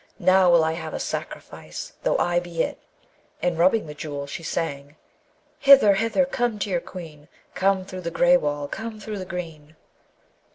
[0.17, 2.79] Now will I have a sacrifice, though I be it.'
[3.43, 4.95] And rubbing the Jewel, she sang,
[5.59, 5.93] Hither!
[5.93, 6.25] hither!
[6.25, 9.75] Come to your Queen; Come through the grey wall, Come through the green!